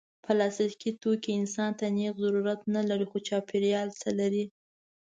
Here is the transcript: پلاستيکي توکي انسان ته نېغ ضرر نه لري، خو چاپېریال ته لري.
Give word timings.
پلاستيکي 0.25 0.91
توکي 1.01 1.31
انسان 1.39 1.71
ته 1.79 1.85
نېغ 1.95 2.13
ضرر 2.23 2.45
نه 2.75 2.81
لري، 2.89 3.05
خو 3.11 3.17
چاپېریال 3.27 3.89
ته 4.01 4.09
لري. 4.19 4.45